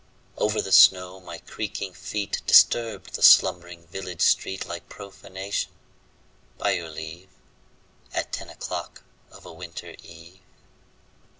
Over 0.35 0.63
the 0.63 0.71
snow 0.71 1.19
my 1.19 1.37
creaking 1.37 1.93
feet 1.93 2.41
Disturbed 2.47 3.13
the 3.13 3.21
slumbering 3.21 3.85
village 3.85 4.21
street 4.23 4.65
Like 4.65 4.89
profanation, 4.89 5.71
by 6.57 6.71
your 6.71 6.89
leave, 6.89 7.29
At 8.11 8.31
ten 8.33 8.49
o'clock 8.49 9.03
of 9.29 9.45
a 9.45 9.53
winter 9.53 9.95
eve. 10.01 10.39